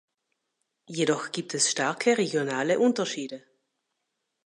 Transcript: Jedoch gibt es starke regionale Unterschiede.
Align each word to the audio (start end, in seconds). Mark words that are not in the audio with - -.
Jedoch 0.89 1.31
gibt 1.31 1.53
es 1.53 1.69
starke 1.69 2.17
regionale 2.17 2.79
Unterschiede. 2.79 3.43